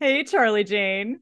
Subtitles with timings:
[0.00, 1.18] Hey, Charlie Jane.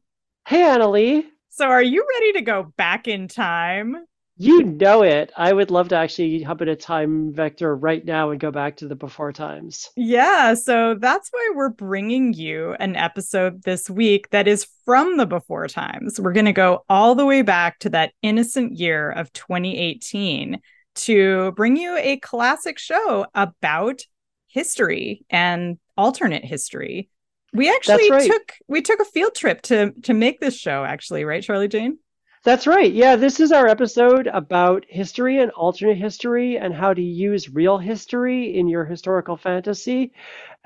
[0.46, 1.24] Hey, Annalee.
[1.48, 3.96] So, are you ready to go back in time?
[4.36, 5.32] You know it.
[5.34, 8.76] I would love to actually hop in a time vector right now and go back
[8.76, 9.88] to the before times.
[9.96, 15.24] Yeah, so that's why we're bringing you an episode this week that is from the
[15.24, 16.20] before times.
[16.20, 20.60] We're going to go all the way back to that innocent year of 2018
[20.96, 24.02] to bring you a classic show about
[24.48, 27.08] history and alternate history.
[27.52, 28.30] We actually right.
[28.30, 31.98] took we took a field trip to to make this show actually, right Charlie Jane?
[32.46, 32.92] That's right.
[32.92, 37.76] Yeah, this is our episode about history and alternate history and how to use real
[37.76, 40.12] history in your historical fantasy.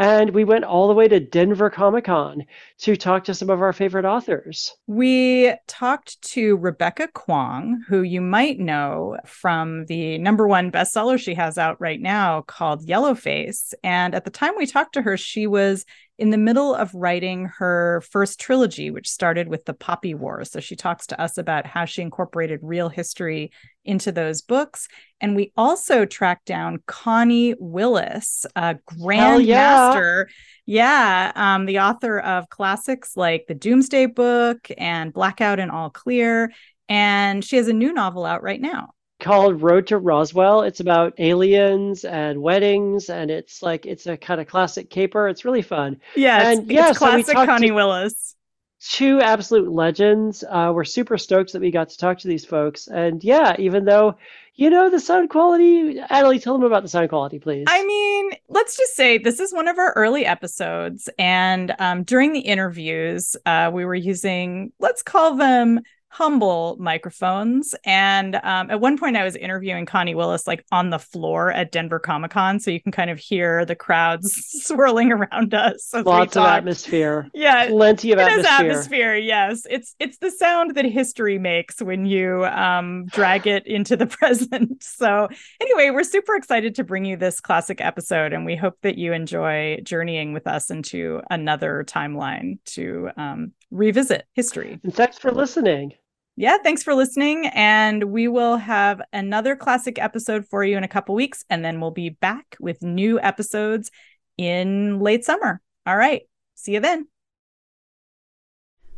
[0.00, 2.46] And we went all the way to Denver Comic Con
[2.78, 4.74] to talk to some of our favorite authors.
[4.86, 11.34] We talked to Rebecca Kuang, who you might know from the number one bestseller she
[11.34, 13.74] has out right now called Yellowface.
[13.84, 15.84] And at the time we talked to her, she was
[16.16, 20.50] in the middle of writing her first trilogy, which started with the Poppy Wars.
[20.50, 23.52] So she talks to us about how she incorporated real history
[23.84, 24.88] into those books.
[25.20, 30.26] And we also tracked down Connie Willis, a grandmaster.
[30.66, 35.90] Yeah, yeah um, the author of classics like The Doomsday Book and Blackout and All
[35.90, 36.52] Clear.
[36.88, 40.62] And she has a new novel out right now called Road to Roswell.
[40.62, 45.28] It's about aliens and weddings, and it's like it's a kind of classic caper.
[45.28, 46.00] It's really fun.
[46.16, 48.34] Yeah, and it's, yeah, it's classic so Connie Willis.
[48.82, 50.42] Two absolute legends.
[50.42, 53.84] Uh, we're super stoked that we got to talk to these folks, and yeah, even
[53.84, 54.16] though
[54.54, 57.66] you know the sound quality, Annalee, tell them about the sound quality, please.
[57.68, 62.32] I mean, let's just say this is one of our early episodes, and um, during
[62.32, 65.80] the interviews, uh, we were using let's call them
[66.10, 67.74] humble microphones.
[67.84, 71.70] And um, at one point, I was interviewing Connie Willis like on the floor at
[71.70, 74.34] Denver Comic Con, so you can kind of hear the crowds
[74.64, 75.94] swirling around us.
[75.94, 77.28] Lots of atmosphere.
[77.32, 78.70] Yeah, plenty of atmosphere.
[78.70, 79.16] atmosphere.
[79.16, 84.06] Yes, it's it's the sound that history makes when you um, drag it into the
[84.20, 84.82] present.
[84.82, 85.28] So
[85.60, 89.12] anyway, we're super excited to bring you this classic episode, and we hope that you
[89.12, 94.80] enjoy journeying with us into another timeline to um, revisit history.
[94.82, 95.92] And thanks for listening
[96.40, 97.48] yeah, thanks for listening.
[97.48, 101.44] And we will have another classic episode for you in a couple weeks.
[101.50, 103.90] And then we'll be back with new episodes
[104.38, 105.60] in late summer.
[105.84, 106.22] All right.
[106.54, 107.08] See you then.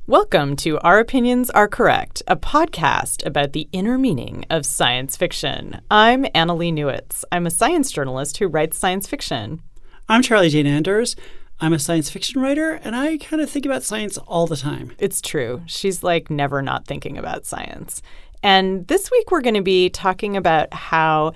[0.07, 5.81] Welcome to Our Opinions Are Correct, a podcast about the inner meaning of science fiction.
[5.91, 7.25] I'm Annalee Newitz.
[7.33, 9.63] I'm a science journalist who writes science fiction.
[10.09, 11.17] I'm Charlie Jane Anders.
[11.63, 14.97] I'm a science fiction writer and I kind of think about science all the time.
[14.99, 15.63] It's true.
[15.67, 18.03] She's like never not thinking about science.
[18.43, 21.35] And this week we're going to be talking about how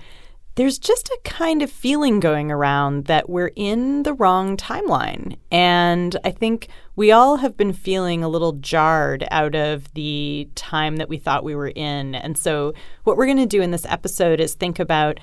[0.57, 5.37] there's just a kind of feeling going around that we're in the wrong timeline.
[5.53, 6.67] And I think
[6.97, 11.45] we all have been feeling a little jarred out of the time that we thought
[11.45, 12.17] we were in.
[12.17, 15.21] And so, what we're going to do in this episode is think about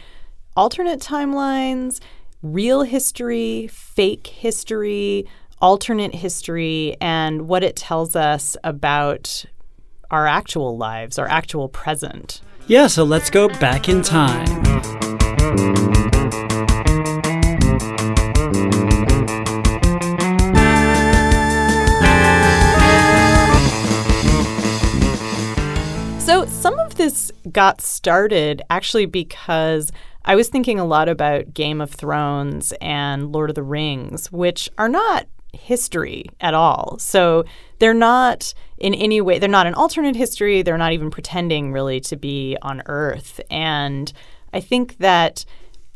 [0.56, 2.00] alternate timelines
[2.44, 5.26] real history, fake history,
[5.62, 9.46] alternate history, and what it tells us about
[10.12, 12.42] our actual lives, our actual present.
[12.68, 14.46] Yeah, so let's go back in time.
[26.20, 29.92] So, some of this got started actually because
[30.26, 34.70] I was thinking a lot about Game of Thrones and Lord of the Rings, which
[34.78, 36.98] are not history at all.
[37.00, 37.46] So
[37.80, 40.62] they're not in any way, they're not an alternate history.
[40.62, 43.40] They're not even pretending really to be on Earth.
[43.50, 44.12] And
[44.54, 45.46] I think that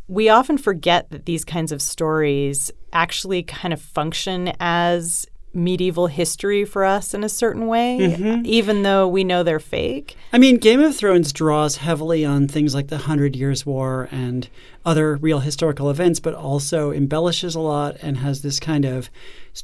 [0.07, 5.25] we often forget that these kinds of stories actually kind of function as
[5.57, 8.45] medieval history for us in a certain way, mm-hmm.
[8.45, 10.15] even though we know they're fake.
[10.31, 14.47] I mean, Game of Thrones draws heavily on things like the Hundred Years' War and
[14.87, 19.09] other real historical events, but also embellishes a lot and has this kind of,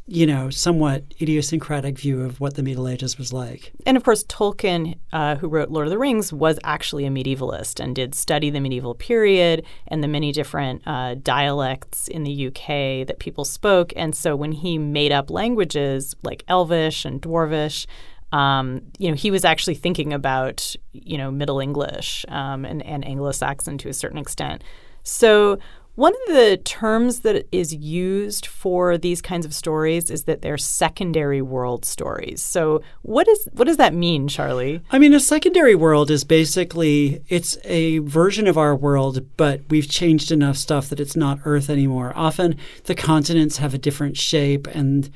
[0.05, 3.71] you know, somewhat idiosyncratic view of what the Middle Ages was like.
[3.85, 7.81] And of course, Tolkien, uh, who wrote Lord of the Rings, was actually a medievalist
[7.81, 13.07] and did study the medieval period and the many different uh, dialects in the UK
[13.07, 13.93] that people spoke.
[13.95, 17.85] And so when he made up languages like Elvish and Dwarvish,
[18.33, 23.05] um, you know, he was actually thinking about, you know, Middle English um, and, and
[23.05, 24.63] Anglo-Saxon to a certain extent.
[25.03, 25.59] So,
[25.95, 30.57] one of the terms that is used for these kinds of stories is that they're
[30.57, 32.41] secondary world stories.
[32.41, 34.81] So, what is what does that mean, Charlie?
[34.89, 39.87] I mean, a secondary world is basically it's a version of our world, but we've
[39.87, 42.11] changed enough stuff that it's not Earth anymore.
[42.15, 45.11] Often, the continents have a different shape and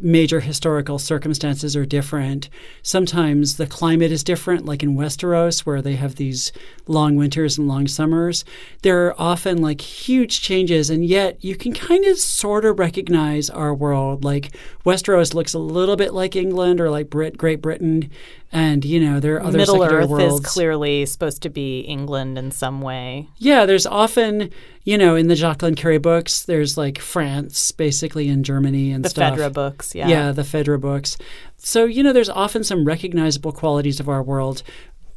[0.00, 2.48] major historical circumstances are different.
[2.82, 6.52] Sometimes the climate is different, like in Westeros, where they have these
[6.86, 8.44] long winters and long summers.
[8.82, 13.50] There are often like huge changes, and yet you can kind of sort of recognize
[13.50, 14.24] our world.
[14.24, 14.50] Like
[14.84, 18.10] Westeros looks a little bit like England or like Brit- Great Britain,
[18.52, 20.44] and you know there are other Middle Earth worlds.
[20.46, 23.28] is clearly supposed to be England in some way.
[23.38, 24.50] Yeah, there's often,
[24.84, 29.10] you know, in the Jacqueline Carey books, there's like France, basically in Germany and The
[29.10, 29.38] stuff.
[29.38, 30.08] Phèdre books, yeah.
[30.08, 31.16] Yeah, the Phèdre books.
[31.56, 34.62] So, you know, there's often some recognizable qualities of our world,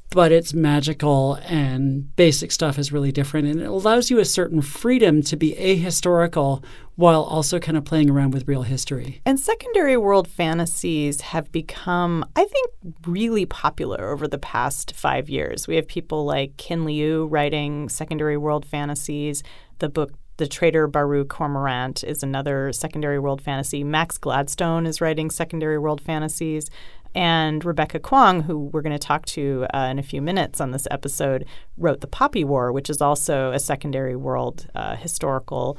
[0.09, 3.47] but it's magical and basic stuff is really different.
[3.47, 6.63] And it allows you a certain freedom to be ahistorical
[6.95, 9.21] while also kind of playing around with real history.
[9.25, 15.67] And secondary world fantasies have become, I think, really popular over the past five years.
[15.67, 19.43] We have people like Ken Liu writing secondary world fantasies.
[19.79, 20.11] The book
[20.43, 23.81] The Traitor Baru Cormorant is another secondary world fantasy.
[23.81, 26.69] Max Gladstone is writing secondary world fantasies.
[27.15, 30.71] And Rebecca Kuang, who we're going to talk to uh, in a few minutes on
[30.71, 31.45] this episode,
[31.77, 35.77] wrote The Poppy War, which is also a secondary world uh, historical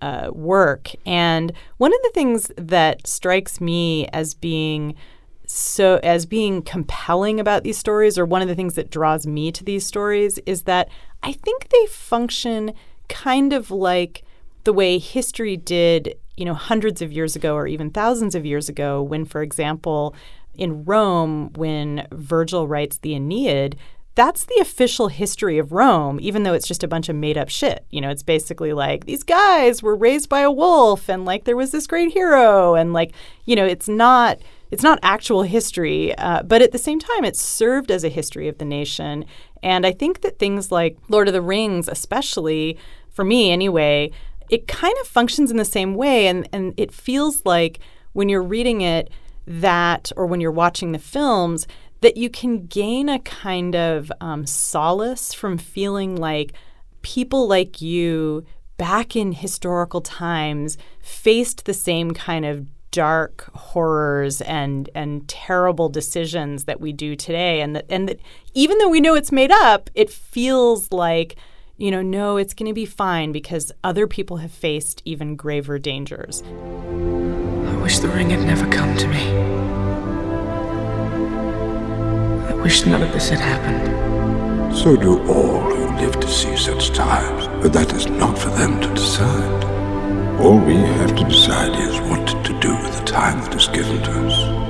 [0.00, 0.92] uh, work.
[1.04, 4.94] And one of the things that strikes me as being
[5.44, 9.52] so as being compelling about these stories, or one of the things that draws me
[9.52, 10.88] to these stories, is that
[11.22, 12.72] I think they function
[13.08, 14.22] kind of like
[14.64, 18.68] the way history did, you know, hundreds of years ago or even thousands of years
[18.68, 20.14] ago, when, for example,
[20.54, 23.76] in Rome, when Virgil writes the Aeneid,
[24.14, 27.48] that's the official history of Rome, even though it's just a bunch of made up
[27.48, 27.86] shit.
[27.90, 31.56] You know, it's basically like these guys were raised by a wolf and like there
[31.56, 33.12] was this great hero and like,
[33.44, 34.40] you know, it's not
[34.70, 38.48] it's not actual history, uh, but at the same time, it served as a history
[38.48, 39.24] of the nation.
[39.62, 42.78] And I think that things like Lord of the Rings, especially
[43.10, 44.10] for me anyway,
[44.50, 46.26] it kind of functions in the same way.
[46.26, 47.80] And, and it feels like
[48.12, 49.10] when you're reading it,
[49.46, 51.66] that, or when you're watching the films,
[52.00, 56.52] that you can gain a kind of um, solace from feeling like
[57.02, 58.44] people like you
[58.76, 66.64] back in historical times faced the same kind of dark horrors and and terrible decisions
[66.64, 68.18] that we do today and that and that
[68.54, 71.36] even though we know it's made up it feels like
[71.76, 75.78] you know no it's going to be fine because other people have faced even graver
[75.78, 76.42] dangers
[77.68, 79.22] I wish the ring had never come to me.
[82.48, 84.76] I wish none of this had happened.
[84.76, 88.80] So do all who live to see such times, but that is not for them
[88.80, 89.64] to decide.
[90.40, 94.02] All we have to decide is what to do with the time that is given
[94.02, 94.68] to us.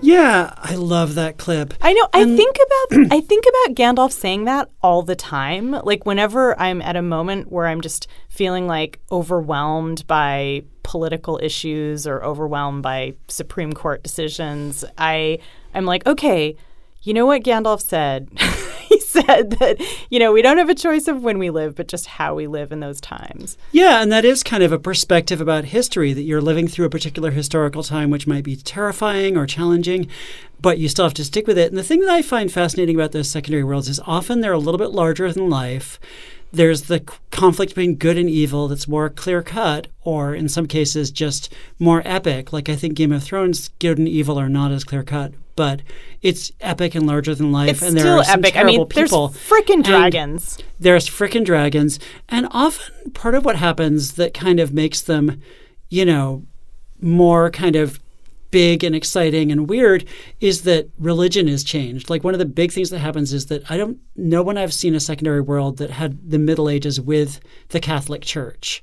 [0.00, 1.74] Yeah, I love that clip.
[1.80, 2.08] I know.
[2.12, 2.56] I think
[2.90, 5.72] about I think about Gandalf saying that all the time.
[5.72, 12.06] Like whenever I'm at a moment where I'm just feeling like overwhelmed by political issues
[12.06, 15.38] or overwhelmed by Supreme Court decisions, I
[15.74, 16.56] I'm like, okay,
[17.06, 18.28] you know what Gandalf said?
[18.88, 19.80] he said that,
[20.10, 22.46] you know, we don't have a choice of when we live, but just how we
[22.46, 23.56] live in those times.
[23.72, 26.90] Yeah, and that is kind of a perspective about history that you're living through a
[26.90, 30.08] particular historical time, which might be terrifying or challenging,
[30.60, 31.68] but you still have to stick with it.
[31.68, 34.58] And the thing that I find fascinating about those secondary worlds is often they're a
[34.58, 36.00] little bit larger than life.
[36.52, 37.00] There's the
[37.30, 42.02] conflict between good and evil that's more clear cut, or in some cases, just more
[42.04, 42.52] epic.
[42.52, 45.82] Like I think Game of Thrones, good and evil are not as clear cut, but
[46.22, 47.70] it's epic and larger than life.
[47.70, 48.56] It's and there still are some epic.
[48.56, 49.28] I mean, terrible people.
[49.28, 50.58] there's freaking dragons.
[50.78, 51.98] there's frickin' dragons.
[52.28, 55.40] And often part of what happens that kind of makes them,
[55.88, 56.44] you know,
[57.00, 57.98] more kind of
[58.50, 60.04] big and exciting and weird
[60.40, 62.08] is that religion is changed.
[62.08, 64.72] Like one of the big things that happens is that I don't know when I've
[64.72, 68.82] seen a secondary world that had the Middle Ages with the Catholic Church.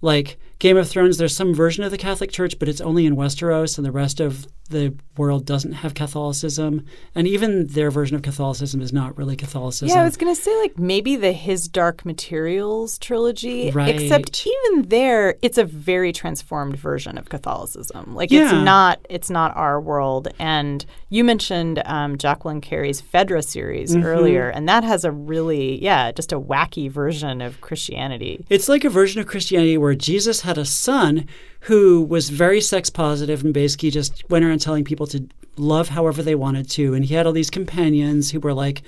[0.00, 3.14] Like Game of Thrones, there's some version of the Catholic Church, but it's only in
[3.14, 6.84] Westeros, and the rest of the world doesn't have Catholicism.
[7.14, 9.88] And even their version of Catholicism is not really Catholicism.
[9.88, 13.98] Yeah, I was going to say like maybe the His Dark Materials trilogy, Right.
[13.98, 18.14] except even there it's a very transformed version of Catholicism.
[18.14, 20.28] Like it's not it's not our world.
[20.38, 24.04] And you mentioned um, Jacqueline Carey's Phèdre series Mm-hmm.
[24.04, 28.44] earlier, and that has a really yeah, just a wacky version of Christianity.
[28.50, 31.26] It's like a version of Christianity where Jesus had a son
[31.62, 36.22] who was very sex positive and basically just went around telling people to love however
[36.22, 36.94] they wanted to.
[36.94, 38.82] And he had all these companions who were like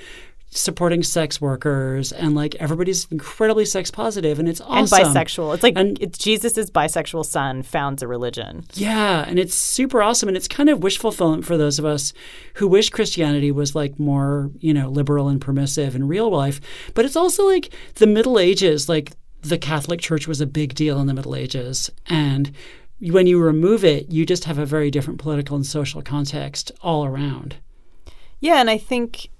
[0.52, 4.98] supporting sex workers and like everybody's incredibly sex positive and it's awesome.
[5.06, 5.54] And bisexual.
[5.54, 8.64] It's like And- it's Jesus' bisexual son founds a religion.
[8.74, 12.12] Yeah, and it's super awesome and it's kind of wish fulfillment for those of us
[12.54, 16.60] who wish Christianity was like more, you know, liberal and permissive in real life.
[16.94, 19.12] But it's also like the Middle Ages, like
[19.42, 22.52] the Catholic Church was a big deal in the Middle Ages and
[23.00, 27.06] when you remove it, you just have a very different political and social context all
[27.06, 27.56] around.
[28.40, 29.30] Yeah, and I think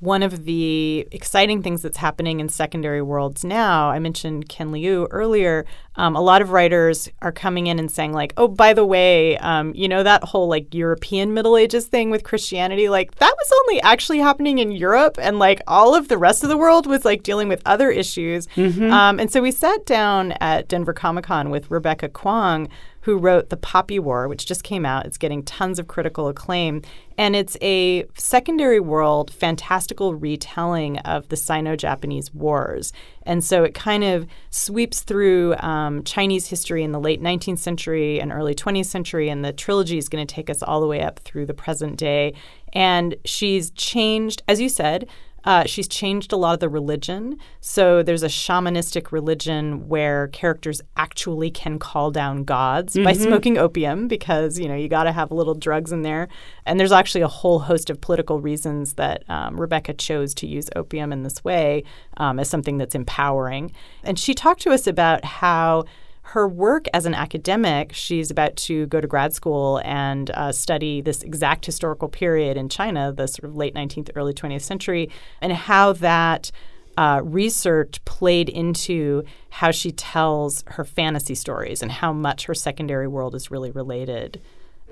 [0.00, 5.06] one of the exciting things that's happening in secondary worlds now, I mentioned Ken Liu
[5.10, 5.66] earlier.
[5.96, 9.36] Um, a lot of writers are coming in and saying, like, oh, by the way,
[9.38, 13.52] um, you know, that whole like European Middle Ages thing with Christianity, like, that was
[13.60, 15.18] only actually happening in Europe.
[15.20, 18.46] And like all of the rest of the world was like dealing with other issues.
[18.56, 18.90] Mm-hmm.
[18.90, 22.70] Um, and so we sat down at Denver Comic Con with Rebecca Kuang
[23.02, 25.06] who wrote The Poppy War, which just came out.
[25.06, 26.82] It's getting tons of critical acclaim.
[27.16, 32.92] And it's a secondary world fantastical retelling of the Sino Japanese Wars.
[33.22, 38.20] And so it kind of sweeps through um, Chinese history in the late 19th century
[38.20, 39.28] and early 20th century.
[39.28, 41.96] And the trilogy is going to take us all the way up through the present
[41.96, 42.34] day.
[42.72, 45.08] And she's changed, as you said,
[45.44, 47.38] uh, she's changed a lot of the religion.
[47.60, 53.04] So there's a shamanistic religion where characters actually can call down gods mm-hmm.
[53.04, 56.28] by smoking opium because, you know, you got to have a little drugs in there.
[56.66, 60.68] And there's actually a whole host of political reasons that um, Rebecca chose to use
[60.76, 61.84] opium in this way
[62.18, 63.72] um, as something that's empowering.
[64.04, 65.84] And she talked to us about how
[66.30, 71.00] her work as an academic, she's about to go to grad school and uh, study
[71.00, 75.10] this exact historical period in China, the sort of late 19th, early 20th century,
[75.40, 76.52] and how that
[76.96, 83.08] uh, research played into how she tells her fantasy stories and how much her secondary
[83.08, 84.40] world is really related.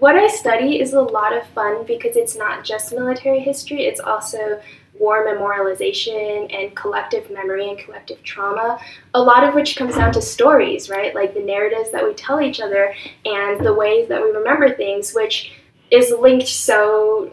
[0.00, 4.00] What I study is a lot of fun because it's not just military history, it's
[4.00, 4.60] also
[4.98, 8.78] war memorialization and collective memory and collective trauma,
[9.14, 11.14] a lot of which comes down to stories, right?
[11.14, 15.12] Like the narratives that we tell each other and the ways that we remember things,
[15.14, 15.52] which
[15.90, 17.32] is linked so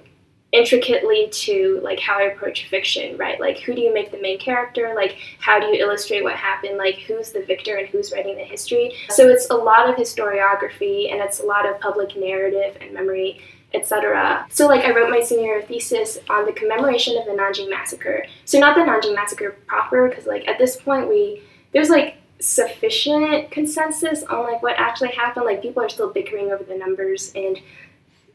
[0.56, 3.40] intricately to like how I approach fiction, right?
[3.40, 4.94] Like who do you make the main character?
[4.96, 6.78] Like how do you illustrate what happened?
[6.78, 8.94] Like who's the victor and who's writing the history?
[9.10, 13.42] So it's a lot of historiography and it's a lot of public narrative and memory
[13.76, 14.46] etc.
[14.50, 18.26] So like I wrote my senior thesis on the commemoration of the Nanjing massacre.
[18.46, 23.52] So not the Nanjing massacre proper because like at this point we there's like sufficient
[23.52, 25.46] consensus on like what actually happened.
[25.46, 27.60] Like people are still bickering over the numbers and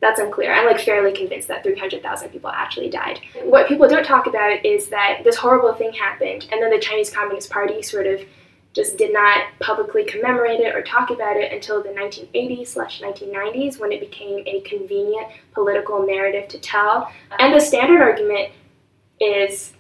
[0.00, 0.52] that's unclear.
[0.52, 3.20] I'm like fairly convinced that 300,000 people actually died.
[3.42, 7.10] What people don't talk about is that this horrible thing happened and then the Chinese
[7.10, 8.22] Communist Party sort of
[8.72, 13.80] just did not publicly commemorate it or talk about it until the 1980s slash 1990s
[13.80, 17.10] when it became a convenient political narrative to tell.
[17.38, 18.52] And the standard argument
[19.18, 19.72] is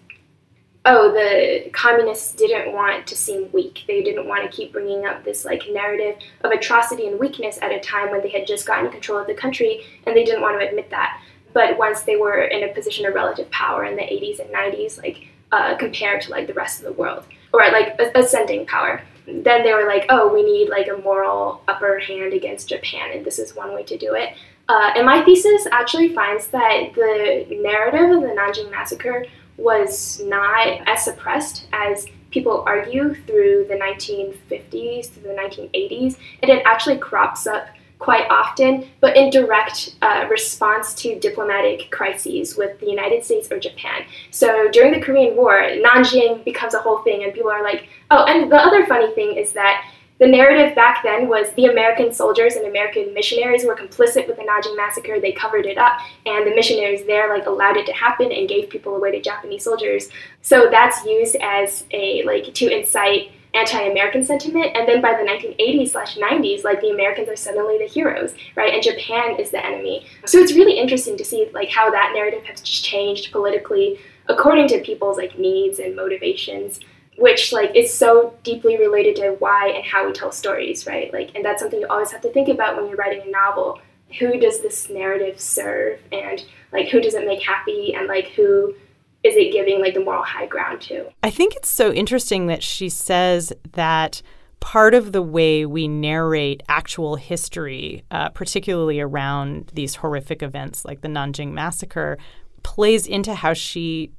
[0.86, 3.84] oh, the communists didn't want to seem weak.
[3.86, 7.70] They didn't want to keep bringing up this like narrative of atrocity and weakness at
[7.70, 10.58] a time when they had just gotten control of the country and they didn't want
[10.60, 11.20] to admit that.
[11.52, 14.98] But once they were in a position of relative power in the 80s and 90s,
[14.98, 19.02] like uh, compared to like the rest of the world, or like ascending power.
[19.26, 23.24] Then they were like, oh, we need like a moral upper hand against Japan, and
[23.24, 24.34] this is one way to do it.
[24.68, 29.26] Uh, and my thesis actually finds that the narrative of the Nanjing massacre
[29.56, 36.62] was not as suppressed as people argue through the 1950s, to the 1980s, and it
[36.64, 37.66] actually crops up
[38.00, 43.60] quite often, but in direct uh, response to diplomatic crises with the United States or
[43.60, 44.04] Japan.
[44.30, 48.24] So during the Korean War, Nanjing becomes a whole thing, and people are like, oh,
[48.24, 49.84] and the other funny thing is that
[50.18, 54.42] the narrative back then was the American soldiers and American missionaries were complicit with the
[54.42, 55.18] Nanjing massacre.
[55.18, 58.70] They covered it up, and the missionaries there like allowed it to happen and gave
[58.70, 60.08] people away to Japanese soldiers.
[60.40, 65.90] So that's used as a like to incite anti-American sentiment, and then by the 1980s
[65.90, 68.72] slash 90s, like the Americans are suddenly the heroes, right?
[68.72, 70.06] And Japan is the enemy.
[70.24, 74.80] So it's really interesting to see like how that narrative has changed politically according to
[74.80, 76.80] people's like needs and motivations
[77.18, 81.34] which like is so deeply related to why and how we tell stories right like
[81.34, 83.78] and that's something you always have to think about when you're writing a novel
[84.18, 88.74] who does this narrative serve and like who does it make happy and like who
[89.22, 91.06] is it giving like the moral high ground to?
[91.22, 94.22] I think it's so interesting that she says that
[94.60, 101.00] part of the way we narrate actual history, uh, particularly around these horrific events like
[101.00, 102.18] the Nanjing massacre,
[102.62, 104.10] plays into how she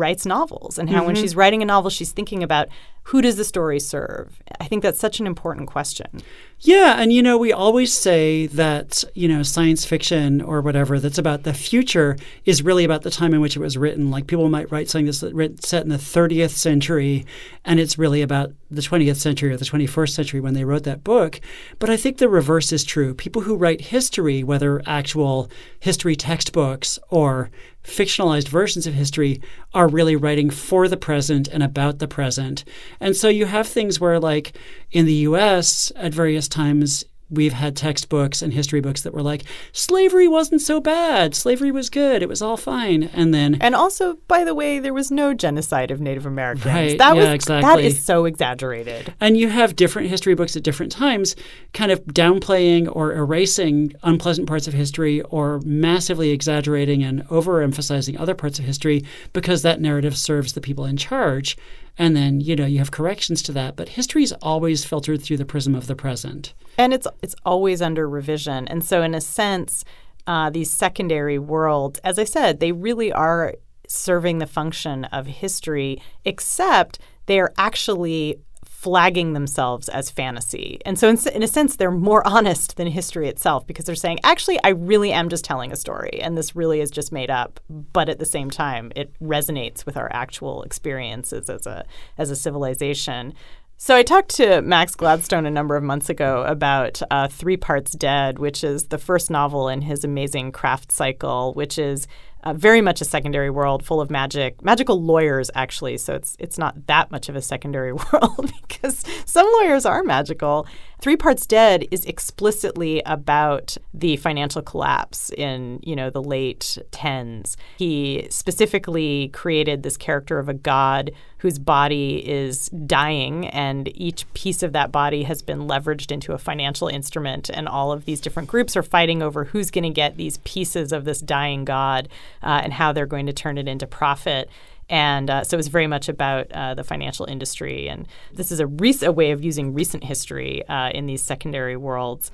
[0.00, 1.06] writes novels and how mm-hmm.
[1.06, 2.68] when she's writing a novel she's thinking about
[3.04, 4.42] who does the story serve?
[4.60, 6.22] I think that's such an important question.
[6.60, 11.16] Yeah and you know we always say that you know science fiction or whatever that's
[11.16, 14.10] about the future is really about the time in which it was written.
[14.10, 17.24] Like people might write something that's set in the 30th century
[17.64, 21.02] and it's really about the 20th century or the 21st century when they wrote that
[21.02, 21.40] book.
[21.78, 23.14] But i think the reverse is true.
[23.14, 27.50] People who write history whether actual history textbooks or
[27.90, 29.42] fictionalized versions of history
[29.74, 32.64] are really writing for the present and about the present.
[33.00, 34.56] And so you have things where, like
[34.90, 39.44] in the US, at various times, we've had textbooks and history books that were like,
[39.72, 41.34] slavery wasn't so bad.
[41.34, 42.22] Slavery was good.
[42.22, 43.04] It was all fine.
[43.14, 43.56] And then.
[43.60, 46.66] And also, by the way, there was no genocide of Native Americans.
[46.66, 47.68] Right, That yeah, was exactly.
[47.68, 49.14] that is so exaggerated.
[49.20, 51.36] And you have different history books at different times,
[51.72, 58.34] kind of downplaying or erasing unpleasant parts of history or massively exaggerating and overemphasizing other
[58.34, 61.56] parts of history because that narrative serves the people in charge.
[62.00, 63.76] And then, you know, you have corrections to that.
[63.76, 66.54] But history is always filtered through the prism of the present.
[66.78, 69.84] and it's it's always under revision and so in a sense
[70.26, 73.54] uh, these secondary worlds as i said they really are
[73.88, 78.36] serving the function of history except they are actually
[78.80, 80.78] flagging themselves as fantasy.
[80.86, 84.20] And so in, in a sense they're more honest than history itself because they're saying
[84.24, 87.60] actually i really am just telling a story and this really is just made up.
[87.68, 91.84] But at the same time it resonates with our actual experiences as a
[92.16, 93.34] as a civilization.
[93.76, 97.92] So I talked to Max Gladstone a number of months ago about uh, Three Parts
[97.92, 102.06] Dead, which is the first novel in his amazing craft cycle, which is
[102.42, 105.98] uh, very much a secondary world full of magic, magical lawyers actually.
[105.98, 110.66] So it's it's not that much of a secondary world because some lawyers are magical.
[111.00, 117.56] Three Parts Dead is explicitly about the financial collapse in you know the late tens.
[117.78, 124.62] He specifically created this character of a god whose body is dying, and each piece
[124.62, 128.50] of that body has been leveraged into a financial instrument, and all of these different
[128.50, 132.08] groups are fighting over who's going to get these pieces of this dying god
[132.42, 134.50] uh, and how they're going to turn it into profit.
[134.90, 137.88] And uh, so was very much about uh, the financial industry.
[137.88, 141.76] And this is a, rec- a way of using recent history uh, in these secondary
[141.76, 142.32] worlds.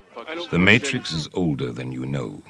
[0.50, 2.42] The Matrix is older than you know.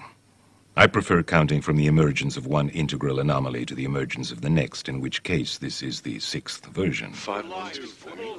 [0.78, 4.50] I prefer counting from the emergence of one integral anomaly to the emergence of the
[4.50, 7.12] next, in which case this is the sixth version.
[7.14, 8.36] Five ones before me.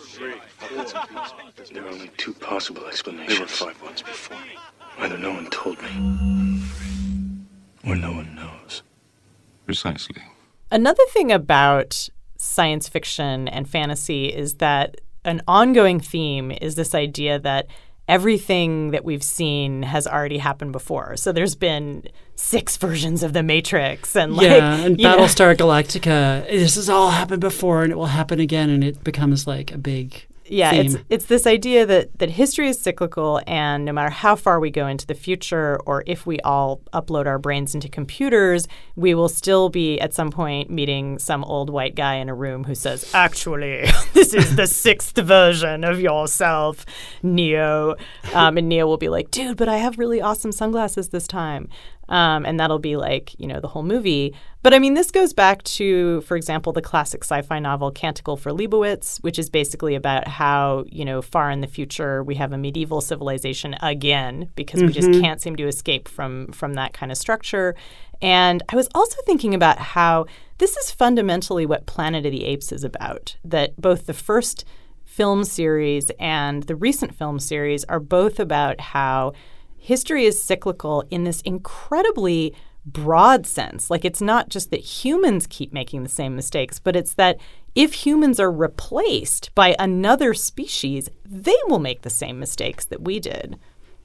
[1.74, 3.38] There are only two possible explanations.
[3.38, 4.58] There were five ones before me.
[5.00, 6.62] Either no one told me,
[7.84, 8.84] or no one knows.
[9.66, 10.22] Precisely.
[10.72, 17.40] Another thing about science fiction and fantasy is that an ongoing theme is this idea
[17.40, 17.68] that
[18.08, 21.18] everything that we've seen has already happened before.
[21.18, 25.56] So there's been six versions of the Matrix and like yeah, and you know- Battlestar
[25.56, 26.48] Galactica.
[26.48, 29.78] This has all happened before, and it will happen again, and it becomes like a
[29.78, 30.86] big yeah, theme.
[30.86, 34.70] it's it's this idea that that history is cyclical, and no matter how far we
[34.70, 39.30] go into the future, or if we all upload our brains into computers, we will
[39.30, 43.10] still be at some point meeting some old white guy in a room who says,
[43.14, 46.86] "Actually, this is the sixth version of yourself,
[47.24, 47.96] Neo,"
[48.34, 51.70] um, and Neo will be like, "Dude, but I have really awesome sunglasses this time."
[52.10, 54.34] Um, and that'll be like, you know, the whole movie.
[54.64, 58.38] But I mean, this goes back to, for example, the classic sci fi novel Canticle
[58.38, 62.54] for Leibowitz, which is basically about how, you know, far in the future we have
[62.54, 67.12] a medieval civilization again because we just can't seem to escape from, from that kind
[67.12, 67.76] of structure.
[68.22, 70.26] And I was also thinking about how
[70.58, 74.66] this is fundamentally what Planet of the Apes is about, that both the first
[75.06, 79.34] film series and the recent film series are both about how
[79.78, 82.54] history is cyclical in this incredibly
[82.86, 83.90] broad sense.
[83.92, 87.38] Like it's not just that humans keep making the same mistakes, but it's that
[87.76, 93.20] if humans are replaced by another species, they will make the same mistakes that we
[93.20, 93.60] did.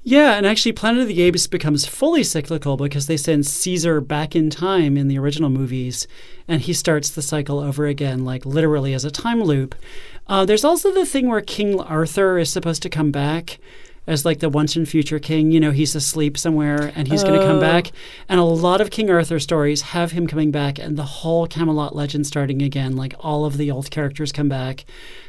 [0.05, 4.35] Yeah, and actually, Planet of the Apes becomes fully cyclical because they send Caesar back
[4.35, 6.09] in time in the original movies,
[6.49, 9.77] and he starts the cycle over again, like literally as a time loop.
[10.27, 13.61] Uh, there's also the thing where King Arthur is supposed to come back
[14.07, 15.51] as like the once and future king.
[15.51, 17.89] You know, he's asleep somewhere and he's going to come back.
[17.89, 17.97] Oh.
[18.29, 21.95] And a lot of King Arthur stories have him coming back and the whole Camelot
[21.95, 22.97] legend starting again.
[22.97, 24.85] Like all of the old characters come back.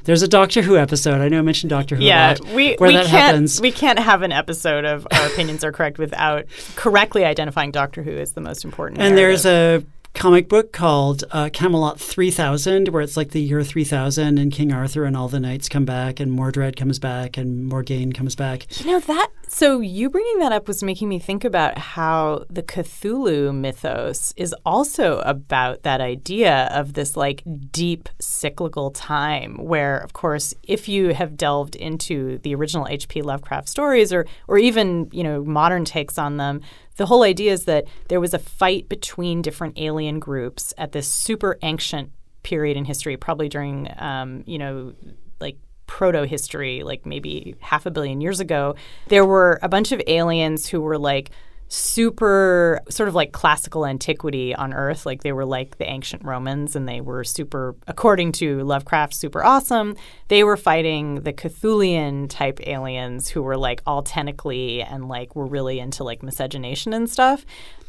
[0.06, 1.22] There's a Doctor Who episode.
[1.22, 3.62] I know I mentioned Doctor Who a Yeah, lot, we, where we that can't happens.
[3.62, 8.18] we can't have an episode of our opinions are correct without correctly identifying Doctor Who
[8.18, 9.00] as the most important.
[9.02, 14.38] And there's a comic book called uh, Camelot 3000, where it's like the year 3000,
[14.38, 18.14] and King Arthur and all the knights come back, and Mordred comes back, and Morgaine
[18.14, 18.68] comes back.
[18.80, 22.64] You know that so you bringing that up was making me think about how the
[22.64, 30.14] Cthulhu mythos is also about that idea of this like deep cyclical time where of
[30.14, 35.24] course if you have delved into the original HP Lovecraft stories or or even, you
[35.24, 36.62] know, modern takes on them,
[36.98, 41.08] the whole idea is that there was a fight between different alien groups at this
[41.08, 42.12] super ancient
[42.44, 44.94] period in history, probably during, um, you know,
[45.40, 48.76] like proto history, like maybe half a billion years ago,
[49.08, 51.32] there were a bunch of aliens who were like
[51.74, 55.08] super sort of like classical antiquity on Earth.
[55.08, 59.44] Like they were like the ancient Romans and they were super, according to Lovecraft, super
[59.44, 59.96] awesome.
[60.28, 65.48] They were fighting the Cthulian type aliens who were like all tentacly and like were
[65.48, 67.44] really into like miscegenation and stuff.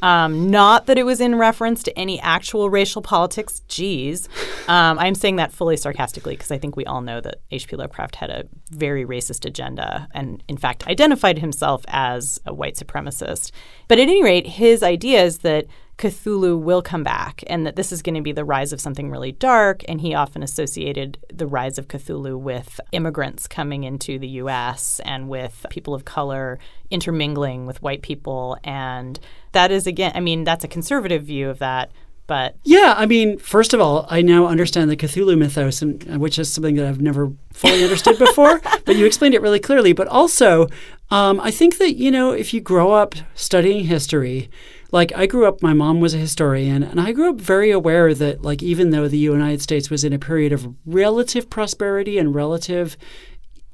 [0.04, 3.60] Um, not that it was in reference to any actual racial politics.
[3.68, 4.28] Geez.
[4.68, 7.76] Um, I'm saying that fully sarcastically because I think we all know that H.P.
[7.76, 13.50] Lovecraft had a very racist agenda and, in fact, identified himself as a white supremacist.
[13.88, 15.66] But at any rate, his idea is that
[15.98, 19.10] Cthulhu will come back and that this is going to be the rise of something
[19.10, 19.82] really dark.
[19.88, 25.28] And he often associated the rise of Cthulhu with immigrants coming into the US and
[25.28, 26.58] with people of color
[26.90, 28.58] intermingling with white people.
[28.64, 29.20] And
[29.52, 31.92] that is, again, I mean, that's a conservative view of that.
[32.26, 36.18] But yeah, I mean, first of all, I now understand the Cthulhu mythos, and, uh,
[36.18, 38.62] which is something that I've never fully understood before.
[38.86, 39.92] but you explained it really clearly.
[39.92, 40.68] But also,
[41.14, 44.50] um, I think that you know, if you grow up studying history,
[44.90, 48.14] like I grew up, my mom was a historian, and I grew up very aware
[48.14, 52.34] that, like, even though the United States was in a period of relative prosperity and
[52.34, 52.96] relative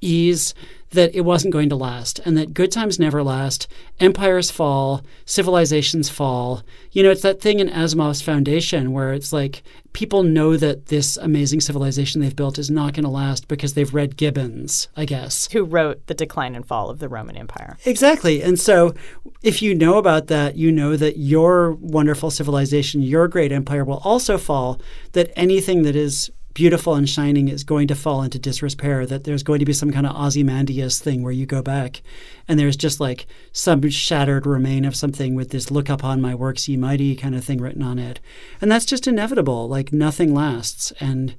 [0.03, 0.55] ease,
[0.91, 3.69] that it wasn't going to last and that good times never last.
[4.01, 6.63] Empires fall, civilizations fall.
[6.91, 11.17] You know, it's that thing in Asimov's Foundation where it's like people know that this
[11.17, 15.49] amazing civilization they've built is not going to last because they've read Gibbons, I guess.
[15.53, 17.77] Who wrote The Decline and Fall of the Roman Empire.
[17.85, 18.43] Exactly.
[18.43, 18.95] And so
[19.43, 24.01] if you know about that, you know that your wonderful civilization, your great empire will
[24.05, 24.81] also fall,
[25.13, 29.43] that anything that is beautiful and shining is going to fall into disrepair, that there's
[29.43, 32.03] going to be some kind of Ozymandias thing where you go back
[32.47, 36.69] and there's just like some shattered remain of something with this look upon my works
[36.69, 38.21] ye mighty kind of thing written on it.
[38.61, 39.71] And that's just inevitable.
[39.71, 41.35] Like nothing lasts and,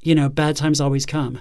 [0.00, 1.38] you know, bad times always come.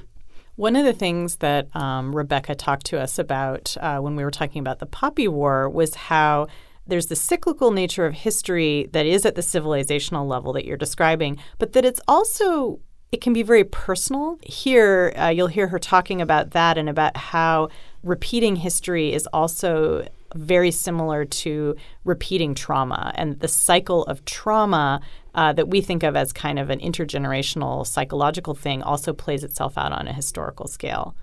[0.56, 4.30] One of the things that um, Rebecca talked to us about uh, when we were
[4.30, 6.50] talking about the Poppy War was how
[6.86, 11.40] there's the cyclical nature of history that is at the civilizational level that you're describing,
[11.58, 12.80] but that it's also
[13.12, 14.38] it can be very personal.
[14.44, 17.70] Here, uh, you'll hear her talking about that and about how
[18.04, 25.00] repeating history is also very similar to repeating trauma and the cycle of trauma
[25.36, 29.78] uh, that we think of as kind of an intergenerational psychological thing also plays itself
[29.78, 31.16] out on a historical scale.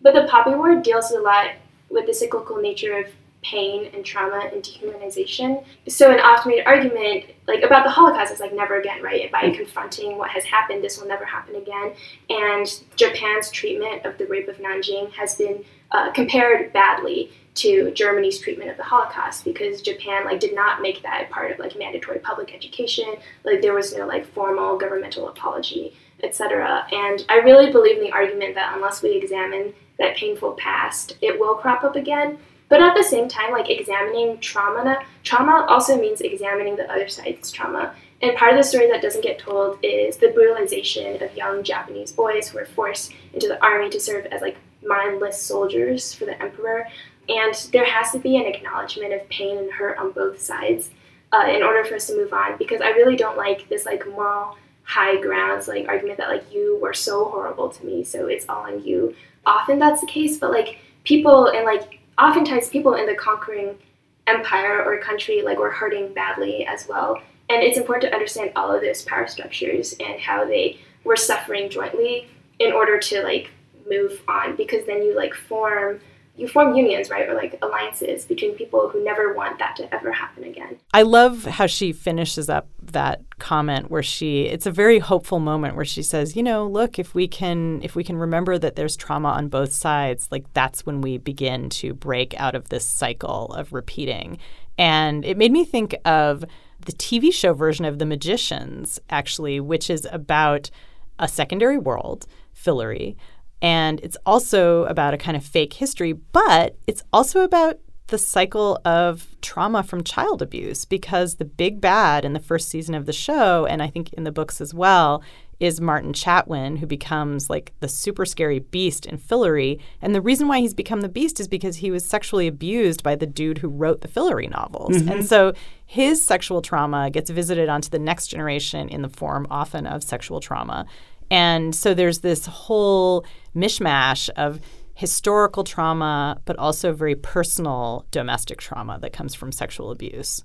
[0.00, 1.56] But the Poppy War deals a lot
[1.90, 3.06] with the cyclical nature of
[3.50, 5.64] pain and trauma and dehumanization.
[5.88, 9.30] So an often made argument like about the Holocaust is like never again, right?
[9.32, 9.56] By mm.
[9.56, 11.92] confronting what has happened, this will never happen again.
[12.28, 18.38] And Japan's treatment of the rape of Nanjing has been uh, compared badly to Germany's
[18.38, 22.18] treatment of the Holocaust because Japan like did not make that part of like mandatory
[22.18, 23.16] public education.
[23.44, 26.86] Like there was no like formal governmental apology, etc.
[26.92, 31.40] And I really believe in the argument that unless we examine that painful past, it
[31.40, 32.38] will crop up again.
[32.68, 37.50] But at the same time, like examining trauma, trauma also means examining the other side's
[37.50, 37.94] trauma.
[38.20, 42.12] And part of the story that doesn't get told is the brutalization of young Japanese
[42.12, 46.40] boys who were forced into the army to serve as like mindless soldiers for the
[46.42, 46.86] emperor.
[47.28, 50.90] And there has to be an acknowledgement of pain and hurt on both sides
[51.32, 52.58] uh, in order for us to move on.
[52.58, 56.78] Because I really don't like this like moral high grounds like argument that like you
[56.80, 59.14] were so horrible to me, so it's all on you.
[59.46, 63.78] Often that's the case, but like people and like oftentimes people in the conquering
[64.26, 67.20] empire or country like were hurting badly as well.
[67.48, 71.70] And it's important to understand all of those power structures and how they were suffering
[71.70, 72.28] jointly
[72.58, 73.50] in order to like
[73.88, 76.00] move on because then you like form
[76.38, 80.12] you form unions, right, or like alliances between people who never want that to ever
[80.12, 80.78] happen again.
[80.94, 85.76] I love how she finishes up that comment where she it's a very hopeful moment
[85.76, 88.96] where she says, you know, look, if we can if we can remember that there's
[88.96, 93.46] trauma on both sides, like that's when we begin to break out of this cycle
[93.54, 94.38] of repeating.
[94.78, 96.44] And it made me think of
[96.86, 100.70] the TV show version of The Magicians, actually, which is about
[101.18, 103.16] a secondary world, Fillory,
[103.60, 108.80] and it's also about a kind of fake history, but it's also about the cycle
[108.84, 113.12] of trauma from child abuse because the big bad in the first season of the
[113.12, 115.22] show, and I think in the books as well,
[115.60, 119.80] is Martin Chatwin, who becomes like the super scary beast in Fillory.
[120.00, 123.16] And the reason why he's become the beast is because he was sexually abused by
[123.16, 124.96] the dude who wrote the Fillory novels.
[124.96, 125.08] Mm-hmm.
[125.08, 125.52] And so
[125.84, 130.38] his sexual trauma gets visited onto the next generation in the form often of sexual
[130.40, 130.86] trauma.
[131.30, 134.60] And so there's this whole mishmash of
[134.94, 140.42] historical trauma, but also very personal domestic trauma that comes from sexual abuse.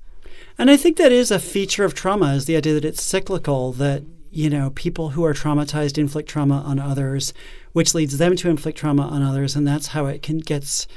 [0.57, 3.71] And I think that is a feature of trauma is the idea that it's cyclical,
[3.73, 7.33] that, you know, people who are traumatized inflict trauma on others,
[7.71, 9.55] which leads them to inflict trauma on others.
[9.55, 10.87] And that's how it can gets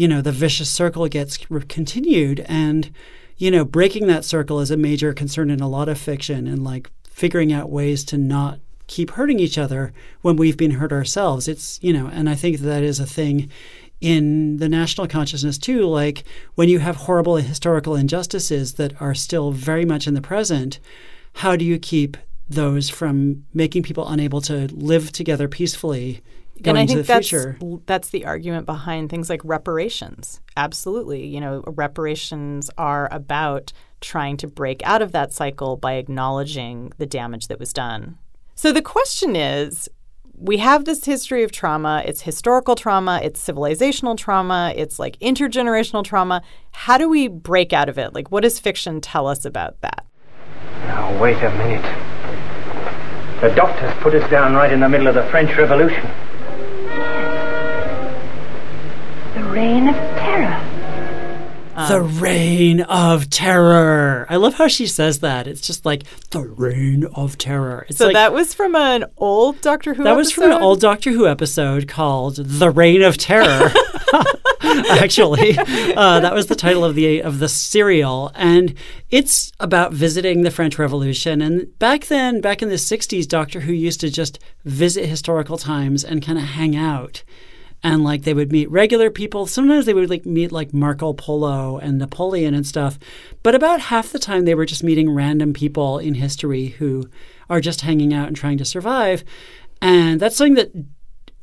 [0.00, 1.36] you know, the vicious circle gets
[1.68, 2.40] continued.
[2.48, 2.90] And,
[3.36, 6.64] you know, breaking that circle is a major concern in a lot of fiction and
[6.64, 8.60] like figuring out ways to not
[8.90, 11.46] keep hurting each other when we've been hurt ourselves.
[11.46, 13.48] It's, you know, and I think that is a thing
[14.00, 15.86] in the national consciousness too.
[15.86, 16.24] Like
[16.56, 20.80] when you have horrible historical injustices that are still very much in the present,
[21.34, 22.16] how do you keep
[22.48, 26.20] those from making people unable to live together peacefully
[26.60, 27.58] going and I think that's, future?
[27.86, 30.40] That's the argument behind things like reparations.
[30.56, 31.24] Absolutely.
[31.28, 37.06] You know, reparations are about trying to break out of that cycle by acknowledging the
[37.06, 38.18] damage that was done.
[38.60, 39.88] So the question is
[40.36, 42.02] we have this history of trauma.
[42.04, 46.42] It's historical trauma, it's civilizational trauma, it's like intergenerational trauma.
[46.72, 48.12] How do we break out of it?
[48.12, 50.04] Like, what does fiction tell us about that?
[50.80, 51.80] Now, wait a minute.
[53.40, 56.06] The doctors put us down right in the middle of the French Revolution.
[59.36, 60.09] The reign of terror.
[61.88, 64.26] The reign of terror.
[64.28, 65.46] I love how she says that.
[65.46, 67.86] It's just like the reign of terror.
[67.88, 70.80] It's so like, that was from an old Doctor Who that was from an old
[70.80, 73.72] Doctor Who episode called "The Reign of Terror."
[74.90, 78.74] Actually, uh, that was the title of the of the serial, and
[79.10, 81.40] it's about visiting the French Revolution.
[81.40, 86.04] And back then, back in the '60s, Doctor Who used to just visit historical times
[86.04, 87.22] and kind of hang out
[87.82, 89.46] and like they would meet regular people.
[89.46, 92.98] Sometimes they would like meet like Marco Polo and Napoleon and stuff.
[93.42, 97.08] But about half the time they were just meeting random people in history who
[97.48, 99.24] are just hanging out and trying to survive.
[99.80, 100.72] And that's something that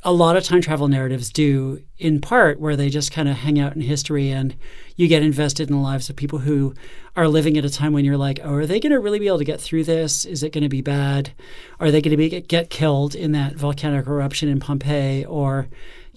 [0.04, 3.60] a lot of time travel narratives do in part where they just kind of hang
[3.60, 4.56] out in history and
[4.96, 6.74] you get invested in the lives of people who
[7.16, 9.28] are living at a time when you're like, oh, are they going to really be
[9.28, 10.24] able to get through this?
[10.24, 11.32] Is it going to be bad?
[11.80, 15.68] Are they going to be get killed in that volcanic eruption in Pompeii or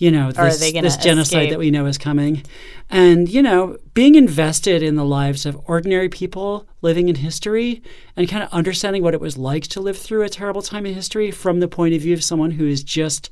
[0.01, 1.51] you know, this, this genocide escape?
[1.51, 2.43] that we know is coming.
[2.89, 7.83] And, you know, being invested in the lives of ordinary people living in history
[8.17, 10.95] and kind of understanding what it was like to live through a terrible time in
[10.95, 13.29] history from the point of view of someone who is just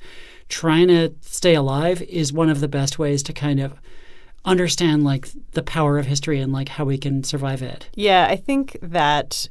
[0.50, 3.72] trying to stay alive is one of the best ways to kind of
[4.44, 7.88] understand like the power of history and like how we can survive it.
[7.94, 9.48] Yeah, I think that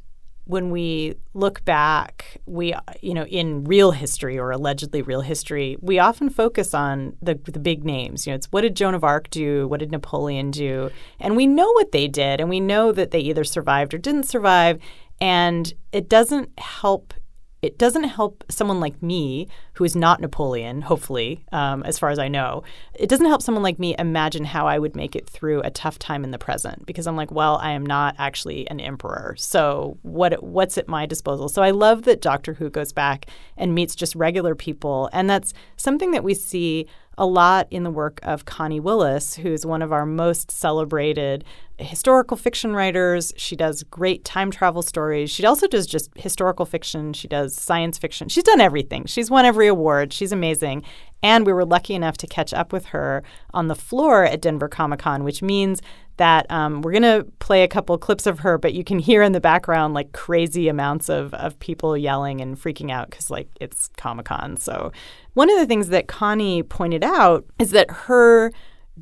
[0.48, 5.98] when we look back, we you know in real history or allegedly real history, we
[5.98, 8.26] often focus on the the big names.
[8.26, 9.68] You know, it's what did Joan of Arc do?
[9.68, 10.90] What did Napoleon do?
[11.20, 14.24] And we know what they did, and we know that they either survived or didn't
[14.24, 14.80] survive.
[15.20, 17.12] And it doesn't help.
[17.60, 22.18] It doesn't help someone like me, who is not Napoleon, hopefully, um, as far as
[22.18, 22.64] I know.
[22.94, 26.00] It doesn't help someone like me imagine how I would make it through a tough
[26.00, 29.36] time in the present because I'm like, well, I am not actually an emperor.
[29.38, 31.48] So what what's at my disposal?
[31.48, 35.54] So I love that Doctor Who goes back and meets just regular people, and that's
[35.76, 36.88] something that we see
[37.18, 41.44] a lot in the work of Connie Willis, who's one of our most celebrated
[41.76, 43.32] historical fiction writers.
[43.36, 45.30] She does great time travel stories.
[45.30, 47.12] She also does just historical fiction.
[47.12, 48.28] She does science fiction.
[48.28, 49.04] She's done everything.
[49.06, 50.12] She's won every award.
[50.12, 50.82] She's amazing.
[51.22, 54.68] And we were lucky enough to catch up with her on the floor at Denver
[54.68, 55.80] Comic Con, which means
[56.16, 59.22] that um, we're going to play a couple clips of her, but you can hear
[59.22, 63.48] in the background like crazy amounts of, of people yelling and freaking out because like
[63.60, 64.56] it's Comic Con.
[64.56, 64.92] So
[65.34, 68.52] one of the things that Connie pointed out is that her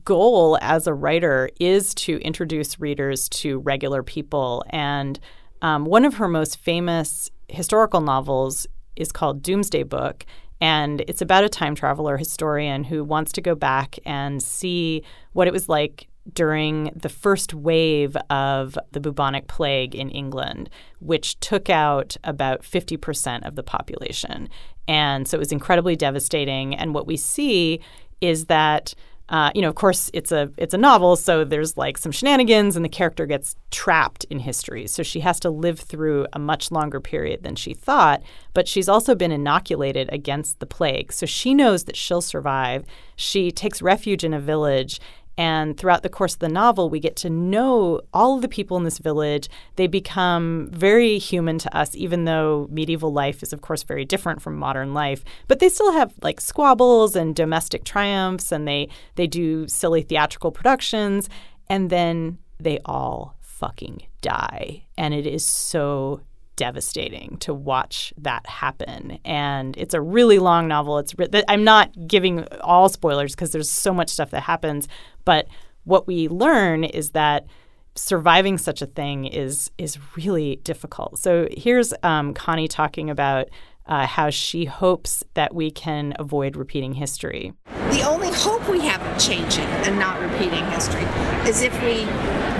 [0.04, 4.62] goal as a writer is to introduce readers to regular people.
[4.70, 5.18] And
[5.62, 10.26] um, one of her most famous historical novels is called Doomsday Book.
[10.60, 15.46] And it's about a time traveler historian who wants to go back and see what
[15.46, 21.70] it was like during the first wave of the bubonic plague in England, which took
[21.70, 24.48] out about 50% of the population.
[24.88, 26.74] And so it was incredibly devastating.
[26.74, 27.80] And what we see
[28.20, 28.94] is that
[29.28, 32.76] uh, you know, of course, it's a it's a novel, so there's like some shenanigans,
[32.76, 34.86] and the character gets trapped in history.
[34.86, 38.22] So she has to live through a much longer period than she thought.
[38.54, 42.84] But she's also been inoculated against the plague, so she knows that she'll survive.
[43.16, 45.00] She takes refuge in a village.
[45.38, 48.76] And throughout the course of the novel, we get to know all of the people
[48.76, 49.48] in this village.
[49.76, 54.40] They become very human to us, even though medieval life is, of course, very different
[54.40, 55.24] from modern life.
[55.46, 60.52] But they still have like squabbles and domestic triumphs, and they they do silly theatrical
[60.52, 61.28] productions,
[61.68, 66.20] and then they all fucking die, and it is so
[66.56, 69.18] devastating to watch that happen.
[69.24, 70.98] And it's a really long novel.
[70.98, 71.14] It's
[71.48, 74.88] I'm not giving all spoilers because there's so much stuff that happens,
[75.24, 75.46] but
[75.84, 77.46] what we learn is that
[77.94, 81.18] surviving such a thing is is really difficult.
[81.18, 83.48] So here's um, Connie talking about
[83.86, 87.52] uh, how she hopes that we can avoid repeating history.
[87.90, 91.04] The only hope we have of changing and not repeating history
[91.48, 92.04] is if we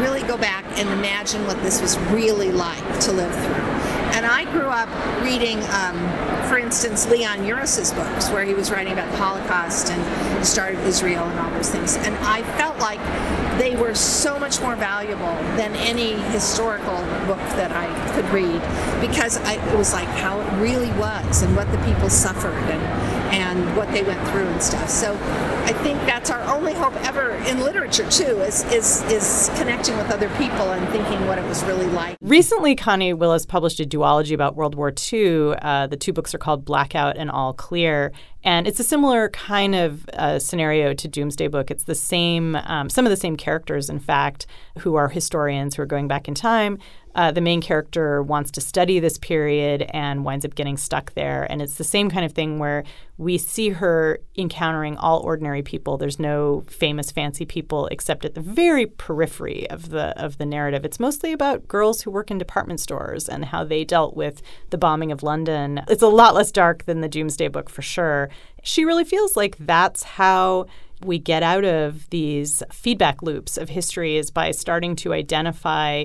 [0.00, 3.75] really go back and imagine what this was really like to live through.
[4.14, 4.88] And I grew up
[5.22, 5.96] reading, um,
[6.48, 10.02] for instance, Leon Uris's books, where he was writing about the Holocaust and
[10.40, 11.96] the start of Israel and all those things.
[11.96, 13.00] And I felt like
[13.58, 18.60] they were so much more valuable than any historical book that I could read
[19.00, 23.15] because I, it was like how it really was and what the people suffered and
[23.56, 24.88] and what they went through and stuff.
[24.88, 25.14] So
[25.64, 30.10] I think that's our only hope ever in literature too is is is connecting with
[30.10, 32.16] other people and thinking what it was really like.
[32.20, 35.54] Recently, Connie Willis published a duology about World War II.
[35.60, 38.12] Uh, the two books are called Blackout and All Clear.
[38.46, 41.68] And it's a similar kind of uh, scenario to Doomsday Book.
[41.68, 44.46] It's the same, um, some of the same characters, in fact,
[44.78, 46.78] who are historians who are going back in time.
[47.16, 51.50] Uh, the main character wants to study this period and winds up getting stuck there.
[51.50, 52.85] And it's the same kind of thing where
[53.16, 55.96] we see her encountering all ordinary people.
[55.96, 60.85] There's no famous, fancy people except at the very periphery of the of the narrative.
[60.85, 64.79] It's mostly about girls who work in department stores and how they dealt with the
[64.79, 65.81] bombing of London.
[65.88, 68.29] It's a lot less dark than the Doomsday Book for sure.
[68.62, 70.66] She really feels like that's how
[71.02, 76.05] we get out of these feedback loops of history is by starting to identify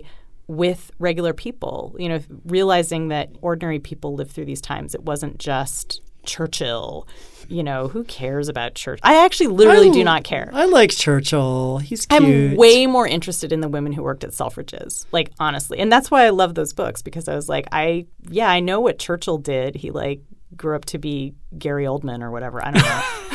[0.51, 4.93] with regular people, you know, realizing that ordinary people live through these times.
[4.93, 7.07] It wasn't just Churchill.
[7.47, 9.01] You know, who cares about Churchill?
[9.03, 10.49] I actually literally I, do not care.
[10.53, 11.77] I like Churchill.
[11.77, 12.21] He's cute.
[12.21, 15.79] I'm way more interested in the women who worked at Selfridges, like honestly.
[15.79, 18.81] And that's why I love those books because I was like, I yeah, I know
[18.81, 19.75] what Churchill did.
[19.75, 20.21] He like
[20.55, 22.61] grew up to be Gary Oldman or whatever.
[22.63, 22.71] I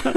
[0.04, 0.14] don't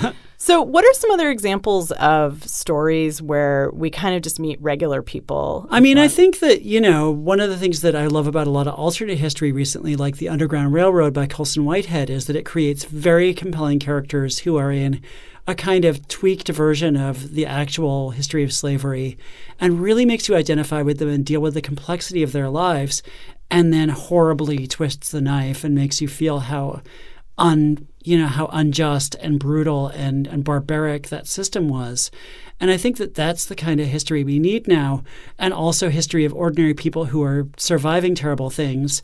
[0.00, 0.12] know.
[0.52, 5.00] So, what are some other examples of stories where we kind of just meet regular
[5.00, 5.66] people?
[5.70, 8.46] I mean, I think that, you know, one of the things that I love about
[8.46, 12.36] a lot of alternate history recently, like The Underground Railroad by Colson Whitehead, is that
[12.36, 15.00] it creates very compelling characters who are in
[15.46, 19.16] a kind of tweaked version of the actual history of slavery
[19.58, 23.02] and really makes you identify with them and deal with the complexity of their lives
[23.50, 26.82] and then horribly twists the knife and makes you feel how
[27.38, 32.10] un you know how unjust and brutal and, and barbaric that system was.
[32.60, 35.02] And i think that that's the kind of history we need now
[35.38, 39.02] and also history of ordinary people who are surviving terrible things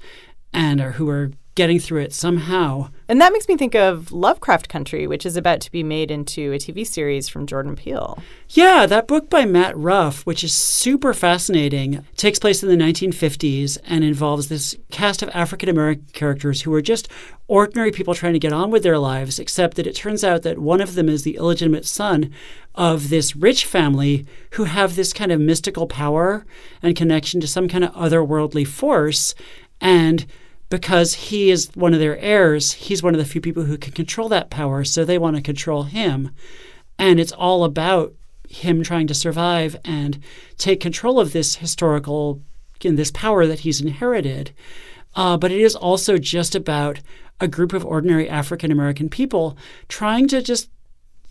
[0.53, 2.89] and are who are getting through it somehow.
[3.09, 6.53] And that makes me think of Lovecraft Country, which is about to be made into
[6.53, 8.17] a TV series from Jordan Peele.
[8.51, 13.77] Yeah, that book by Matt Ruff, which is super fascinating, takes place in the 1950s
[13.85, 17.09] and involves this cast of African American characters who are just
[17.49, 20.61] ordinary people trying to get on with their lives, except that it turns out that
[20.61, 22.33] one of them is the illegitimate son
[22.77, 26.47] of this rich family who have this kind of mystical power
[26.83, 29.35] and connection to some kind of otherworldly force.
[29.81, 30.25] And
[30.69, 33.93] because he is one of their heirs, he's one of the few people who can
[33.93, 36.31] control that power, so they want to control him.
[36.99, 38.15] And it's all about
[38.49, 40.23] him trying to survive and
[40.57, 42.43] take control of this historical,
[42.83, 44.53] in this power that he's inherited.
[45.15, 47.01] Uh, but it is also just about
[47.41, 49.57] a group of ordinary African American people
[49.89, 50.71] trying to just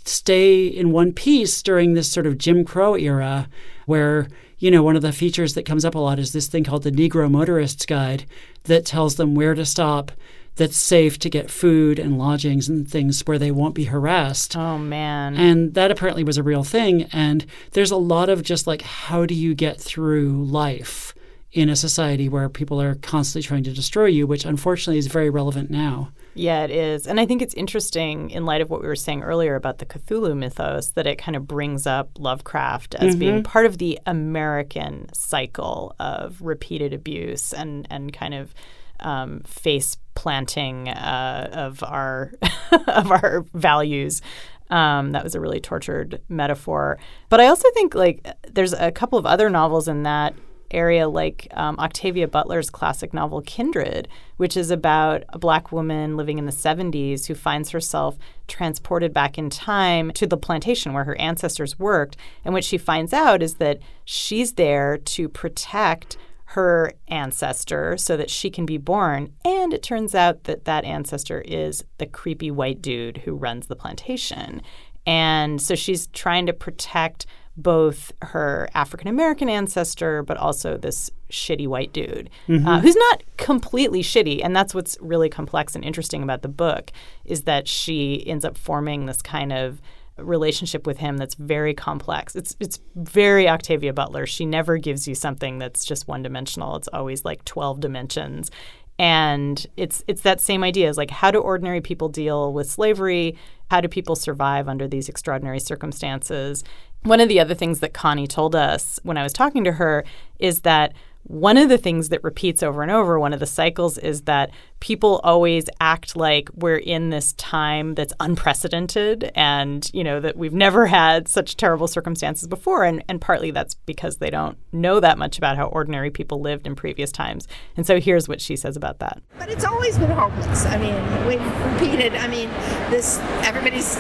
[0.06, 3.50] stay in one piece during this sort of Jim Crow era
[3.86, 4.28] where
[4.60, 6.84] you know, one of the features that comes up a lot is this thing called
[6.84, 8.26] the Negro Motorist's Guide
[8.64, 10.12] that tells them where to stop
[10.56, 14.58] that's safe to get food and lodgings and things where they won't be harassed.
[14.58, 15.36] Oh, man.
[15.36, 17.04] And that apparently was a real thing.
[17.14, 21.14] And there's a lot of just like, how do you get through life
[21.58, 25.30] in a society where people are constantly trying to destroy you, which unfortunately is very
[25.30, 26.12] relevant now.
[26.36, 27.08] Yeah, it is.
[27.08, 29.88] And I think it's interesting in light of what we were saying earlier about the
[29.88, 33.20] Cthulhu mythos that it kind of brings up Lovecraft as mm-hmm.
[33.20, 38.54] being part of the American cycle of repeated abuse and, and kind of
[39.00, 42.34] um, face planting uh, of our
[42.88, 44.22] of our values.
[44.70, 47.00] Um, that was a really tortured metaphor.
[47.30, 50.36] But I also think like there's a couple of other novels in that
[50.72, 56.38] area like um, Octavia Butler's classic novel Kindred, which is about a black woman living
[56.38, 61.20] in the 70s who finds herself transported back in time to the plantation where her
[61.20, 62.18] ancestors worked.
[62.46, 66.18] And what she finds out is that she's there to protect
[66.52, 69.34] her ancestor so that she can be born.
[69.44, 73.76] And it turns out that that ancestor is the creepy white dude who runs the
[73.76, 74.62] plantation.
[75.06, 77.26] And so she's trying to protect
[77.58, 82.68] both her African American ancestor, but also this shitty white dude mm-hmm.
[82.68, 84.42] uh, who's not completely shitty.
[84.44, 86.92] And that's what's really complex and interesting about the book
[87.26, 89.82] is that she ends up forming this kind of
[90.18, 92.36] relationship with him that's very complex.
[92.36, 94.26] It's it's very Octavia Butler.
[94.26, 96.76] She never gives you something that's just one dimensional.
[96.76, 98.52] It's always like 12 dimensions.
[99.00, 103.36] And it's it's that same idea is like how do ordinary people deal with slavery?
[103.70, 106.64] How do people survive under these extraordinary circumstances?
[107.04, 110.04] One of the other things that Connie told us when I was talking to her
[110.40, 110.94] is that
[111.24, 114.50] one of the things that repeats over and over, one of the cycles, is that
[114.80, 120.54] people always act like we're in this time that's unprecedented and, you know, that we've
[120.54, 122.84] never had such terrible circumstances before.
[122.84, 126.68] And, and partly that's because they don't know that much about how ordinary people lived
[126.68, 127.48] in previous times.
[127.76, 129.22] And so here's what she says about that.
[129.40, 130.66] But it's always been hopeless.
[130.66, 132.50] I mean, we've repeated, I mean,
[132.92, 133.98] this, everybody's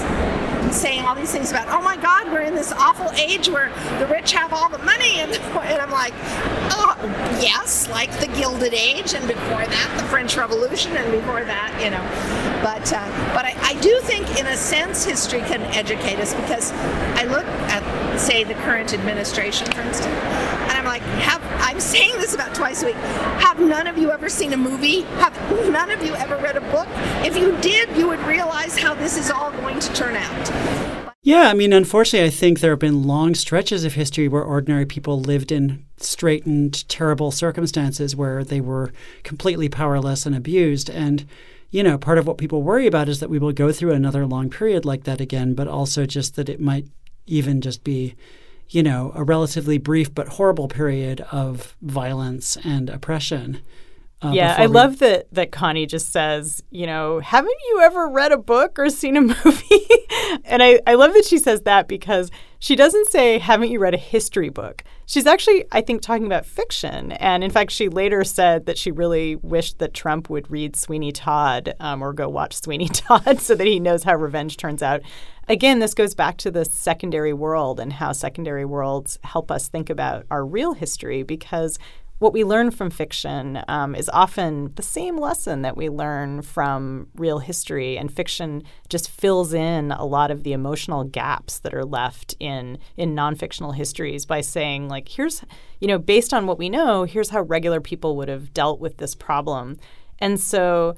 [0.72, 3.70] saying all these things about, oh my God, we're in this awful age where
[4.00, 5.20] the rich have all the money.
[5.20, 6.14] And, and I'm like,
[6.72, 6.96] oh,
[7.42, 11.90] yes, like the Gilded Age, and before that, the French Revolution, and before that, you
[11.90, 12.04] know.
[12.62, 16.72] But uh, but I, I do think, in a sense, history can educate us because
[17.16, 22.18] I look at, say, the current administration, for instance, and I'm like, have I'm saying
[22.18, 22.96] this about twice a week.
[22.96, 25.02] Have none of you ever seen a movie?
[25.24, 25.36] Have
[25.72, 26.88] none of you ever read a book?
[27.26, 30.97] If you did, you would realize how this is all going to turn out.
[31.28, 34.86] Yeah, I mean, unfortunately, I think there have been long stretches of history where ordinary
[34.86, 40.90] people lived in straitened, terrible circumstances where they were completely powerless and abused.
[40.90, 41.26] And,
[41.70, 44.26] you know, part of what people worry about is that we will go through another
[44.26, 46.86] long period like that again, but also just that it might
[47.26, 48.16] even just be,
[48.70, 53.60] you know, a relatively brief but horrible period of violence and oppression.
[54.22, 54.74] Uh, yeah, I we...
[54.74, 58.90] love that that Connie just says, you know, haven't you ever read a book or
[58.90, 59.88] seen a movie?
[60.46, 63.94] and I, I love that she says that because she doesn't say, haven't you read
[63.94, 64.84] a history book?
[65.06, 67.12] She's actually, I think, talking about fiction.
[67.14, 71.12] And in fact, she later said that she really wished that Trump would read Sweeney
[71.12, 75.02] Todd um, or go watch Sweeney Todd so that he knows how revenge turns out.
[75.48, 79.90] Again, this goes back to the secondary world and how secondary worlds help us think
[79.90, 81.78] about our real history because
[82.20, 87.08] what we learn from fiction um, is often the same lesson that we learn from
[87.16, 91.86] real history, and fiction just fills in a lot of the emotional gaps that are
[91.86, 95.44] left in in nonfictional histories by saying, like, here's,
[95.80, 98.98] you know, based on what we know, here's how regular people would have dealt with
[98.98, 99.78] this problem,
[100.20, 100.96] and so.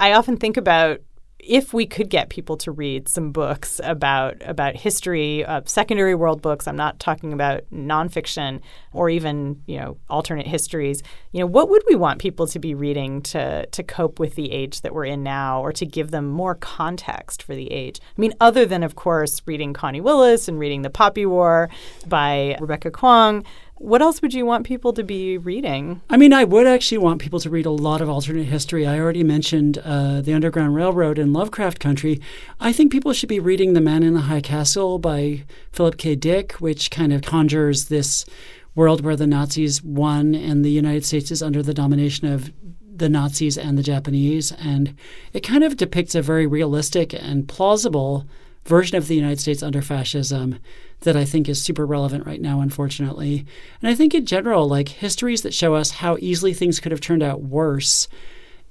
[0.00, 1.00] I often think about
[1.48, 6.42] if we could get people to read some books about about history, uh, secondary world
[6.42, 8.60] books, I'm not talking about nonfiction
[8.92, 11.02] or even you know alternate histories.
[11.32, 14.52] You know, what would we want people to be reading to to cope with the
[14.52, 17.98] age that we're in now, or to give them more context for the age?
[18.02, 21.70] I mean, other than of course reading Connie Willis and reading The Poppy War
[22.06, 23.44] by Rebecca Kuang.
[23.78, 26.00] What else would you want people to be reading?
[26.10, 28.84] I mean, I would actually want people to read a lot of alternate history.
[28.84, 32.20] I already mentioned uh, The Underground Railroad and Lovecraft Country.
[32.58, 36.16] I think people should be reading The Man in the High Castle by Philip K.
[36.16, 38.26] Dick, which kind of conjures this
[38.74, 42.52] world where the Nazis won and the United States is under the domination of
[42.82, 44.50] the Nazis and the Japanese.
[44.52, 44.96] And
[45.32, 48.26] it kind of depicts a very realistic and plausible
[48.68, 50.58] version of the United States under fascism
[51.00, 53.46] that I think is super relevant right now, unfortunately.
[53.80, 57.00] And I think in general, like histories that show us how easily things could have
[57.00, 58.08] turned out worse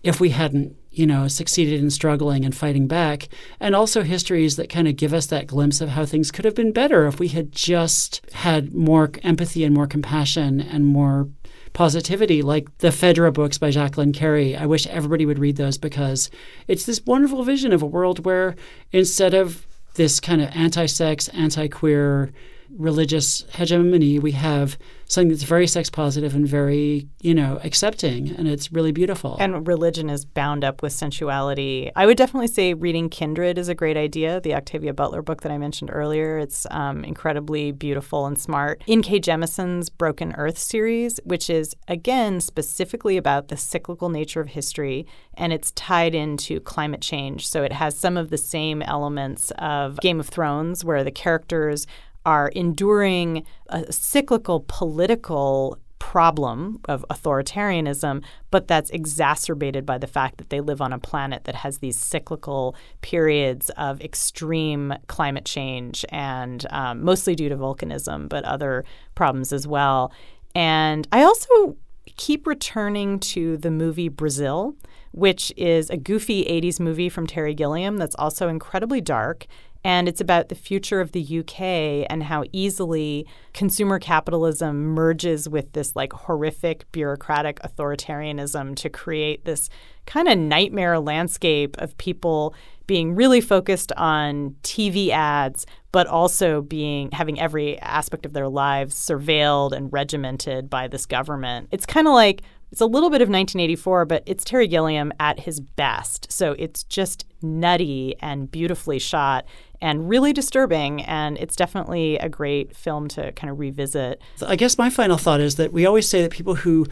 [0.04, 3.28] if we hadn't, you know, succeeded in struggling and fighting back.
[3.60, 6.56] And also histories that kind of give us that glimpse of how things could have
[6.56, 11.30] been better if we had just had more empathy and more compassion and more
[11.74, 14.56] positivity, like the Phèdre books by Jacqueline Carey.
[14.56, 16.32] I wish everybody would read those because
[16.68, 18.56] it's this wonderful vision of a world where
[18.92, 19.67] instead of
[19.98, 22.32] this kind of anti-sex, anti-queer
[22.70, 28.36] religious hegemony, we have something that's very sex positive and very, you know, accepting.
[28.36, 29.38] And it's really beautiful.
[29.40, 31.92] And religion is bound up with sensuality.
[31.96, 35.52] I would definitely say reading Kindred is a great idea, the Octavia Butler book that
[35.52, 36.38] I mentioned earlier.
[36.38, 38.84] It's um, incredibly beautiful and smart.
[38.88, 39.22] N.K.
[39.22, 45.06] Jemisin's Broken Earth series, which is, again, specifically about the cyclical nature of history,
[45.36, 47.48] and it's tied into climate change.
[47.48, 51.88] So it has some of the same elements of Game of Thrones, where the characters
[52.28, 58.22] are enduring a cyclical political problem of authoritarianism,
[58.52, 61.96] but that's exacerbated by the fact that they live on a planet that has these
[61.98, 68.84] cyclical periods of extreme climate change and um, mostly due to volcanism, but other
[69.16, 70.12] problems as well.
[70.54, 71.78] And I also
[72.18, 74.76] keep returning to the movie Brazil,
[75.12, 79.48] which is a goofy 80s movie from Terry Gilliam that's also incredibly dark
[79.84, 85.72] and it's about the future of the UK and how easily consumer capitalism merges with
[85.74, 89.70] this like horrific bureaucratic authoritarianism to create this
[90.06, 92.56] kind of nightmare landscape of people
[92.88, 98.96] being really focused on TV ads, but also being having every aspect of their lives
[98.96, 101.68] surveilled and regimented by this government.
[101.72, 105.40] It's kind of like it's a little bit of 1984, but it's Terry Gilliam at
[105.40, 106.32] his best.
[106.32, 109.46] So it's just nutty and beautifully shot
[109.82, 111.02] and really disturbing.
[111.04, 114.22] And it's definitely a great film to kind of revisit.
[114.46, 116.86] I guess my final thought is that we always say that people who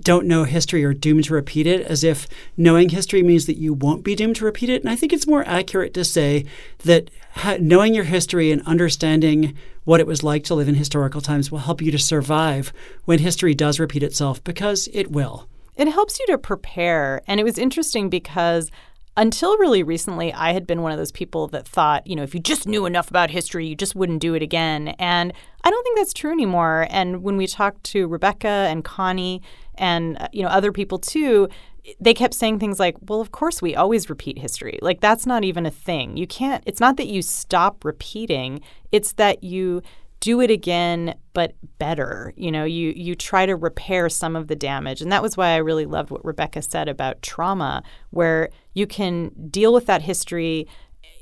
[0.00, 2.26] don't know history are doomed to repeat it, as if
[2.56, 4.82] knowing history means that you won't be doomed to repeat it.
[4.82, 6.44] And I think it's more accurate to say
[6.78, 7.10] that
[7.60, 11.60] knowing your history and understanding what it was like to live in historical times will
[11.60, 12.72] help you to survive
[13.04, 15.48] when history does repeat itself, because it will.
[15.76, 17.22] It helps you to prepare.
[17.28, 18.72] And it was interesting because
[19.16, 22.34] until really recently, I had been one of those people that thought, you know, if
[22.34, 24.88] you just knew enough about history, you just wouldn't do it again.
[24.98, 26.86] And I don't think that's true anymore.
[26.90, 29.40] And when we talked to Rebecca and Connie
[29.76, 31.48] and, uh, you know, other people too,
[32.00, 34.78] they kept saying things like, well, of course, we always repeat history.
[34.82, 36.16] Like, that's not even a thing.
[36.16, 39.82] You can't, it's not that you stop repeating, it's that you
[40.24, 42.32] do it again but better.
[42.34, 45.02] You know you you try to repair some of the damage.
[45.02, 49.30] And that was why i really loved what rebecca said about trauma where you can
[49.50, 50.66] deal with that history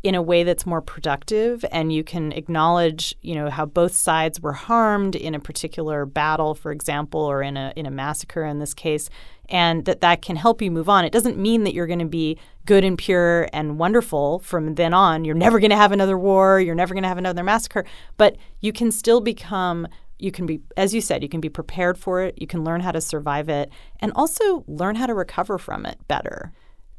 [0.04, 4.40] in a way that's more productive and you can acknowledge you know how both sides
[4.40, 8.60] were harmed in a particular battle for example or in a in a massacre in
[8.60, 9.10] this case
[9.48, 12.04] and that that can help you move on it doesn't mean that you're going to
[12.04, 16.18] be good and pure and wonderful from then on you're never going to have another
[16.18, 17.84] war you're never going to have another massacre
[18.16, 19.86] but you can still become
[20.18, 22.80] you can be as you said you can be prepared for it you can learn
[22.80, 23.70] how to survive it
[24.00, 26.52] and also learn how to recover from it better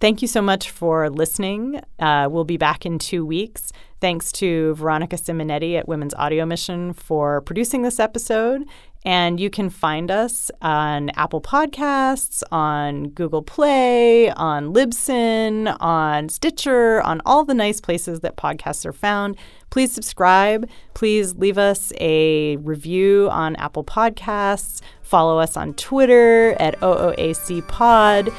[0.03, 1.79] Thank you so much for listening.
[1.97, 3.71] Uh, we'll be back in two weeks.
[4.01, 8.65] Thanks to Veronica Simonetti at Women's Audio Mission for producing this episode.
[9.05, 17.01] And you can find us on Apple Podcasts, on Google Play, on Libsyn, on Stitcher,
[17.01, 19.35] on all the nice places that podcasts are found.
[19.69, 20.69] Please subscribe.
[20.93, 24.81] Please leave us a review on Apple Podcasts.
[25.01, 28.29] Follow us on Twitter at OOAC Pod.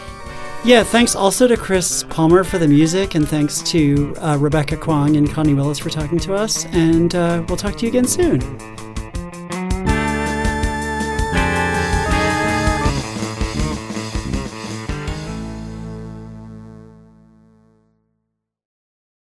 [0.64, 5.18] Yeah, thanks also to Chris Palmer for the music, and thanks to uh, Rebecca Kuang
[5.18, 6.64] and Connie Willis for talking to us.
[6.66, 8.83] And uh, we'll talk to you again soon.